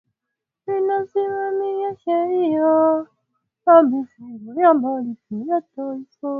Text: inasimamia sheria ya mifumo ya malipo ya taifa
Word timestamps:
inasimamia 0.77 1.95
sheria 1.95 3.05
ya 3.67 3.83
mifumo 3.83 4.61
ya 4.61 4.73
malipo 4.73 5.35
ya 5.47 5.61
taifa 5.75 6.27